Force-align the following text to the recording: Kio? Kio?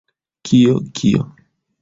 Kio? 0.49 0.73
Kio? 1.01 1.23